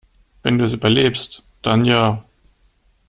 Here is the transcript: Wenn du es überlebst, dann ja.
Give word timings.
Wenn 0.41 0.57
du 0.57 0.65
es 0.65 0.73
überlebst, 0.73 1.43
dann 1.61 1.85
ja. 1.85 2.23